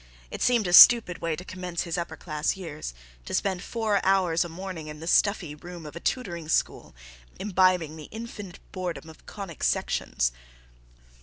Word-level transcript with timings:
It 0.31 0.41
seemed 0.41 0.65
a 0.65 0.73
stupid 0.73 1.19
way 1.19 1.35
to 1.35 1.45
commence 1.45 1.83
his 1.83 1.95
upper 1.95 2.17
class 2.17 2.57
years, 2.57 2.95
to 3.25 3.35
spend 3.35 3.61
four 3.61 4.03
hours 4.03 4.43
a 4.43 4.49
morning 4.49 4.87
in 4.87 4.99
the 4.99 5.05
stuffy 5.05 5.53
room 5.53 5.85
of 5.85 5.95
a 5.95 5.99
tutoring 5.99 6.49
school, 6.49 6.95
imbibing 7.37 7.97
the 7.97 8.05
infinite 8.09 8.57
boredom 8.71 9.11
of 9.11 9.27
conic 9.27 9.63
sections. 9.63 10.31